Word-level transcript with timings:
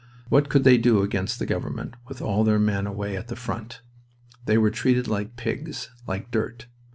What 0.29 0.49
could 0.49 0.63
they 0.63 0.79
do 0.79 1.03
against 1.03 1.37
the 1.37 1.45
government, 1.45 1.93
with 2.07 2.23
all 2.23 2.43
their 2.43 2.57
men 2.57 2.87
away 2.87 3.15
at 3.15 3.27
the 3.27 3.35
front? 3.35 3.81
They 4.47 4.57
were 4.57 4.71
treated 4.71 5.07
like 5.07 5.35
pigs, 5.35 5.91
like 6.07 6.31
dirt. 6.31 6.65